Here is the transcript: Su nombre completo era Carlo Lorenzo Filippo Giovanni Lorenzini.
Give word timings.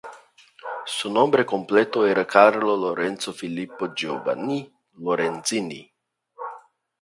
Su 0.93 1.11
nombre 1.13 1.45
completo 1.45 2.07
era 2.07 2.25
Carlo 2.25 2.75
Lorenzo 2.75 3.31
Filippo 3.33 3.93
Giovanni 3.93 4.67
Lorenzini. 4.93 5.93